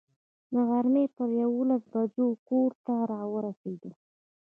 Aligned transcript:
د 0.53 0.55
غرمې 0.69 1.05
پر 1.15 1.29
یوولسو 1.41 1.85
بجو 1.91 2.27
کور 2.47 2.71
ته 2.85 2.95
را 3.11 3.21
ورسېدو. 3.33 3.91